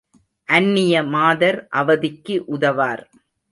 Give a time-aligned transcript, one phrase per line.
[0.49, 3.03] அந்நிய மாதர் அவதிக்கு உதவார்.